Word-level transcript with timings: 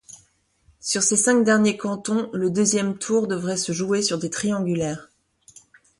Sur 0.79 1.03
ces 1.03 1.15
cinq 1.15 1.43
derniers 1.43 1.77
cantons, 1.77 2.31
le 2.33 2.49
deuxième 2.49 2.97
tour 2.97 3.27
devrait 3.27 3.55
se 3.55 3.71
jouer 3.71 4.01
sur 4.01 4.17
des 4.17 4.31
triangulaires. 4.31 5.11